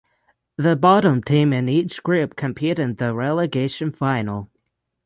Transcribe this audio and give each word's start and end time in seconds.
The 0.57 0.75
bottom 0.75 1.21
team 1.21 1.53
in 1.53 1.69
each 1.69 2.01
group 2.01 2.35
compete 2.35 2.79
in 2.79 2.95
the 2.95 3.13
relegation 3.13 3.91
Final. 3.91 4.49